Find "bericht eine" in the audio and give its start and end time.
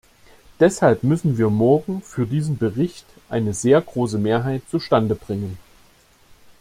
2.57-3.53